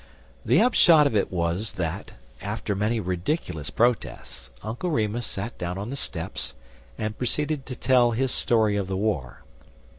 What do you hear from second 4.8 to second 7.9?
Remus sat down on the steps, and proceeded to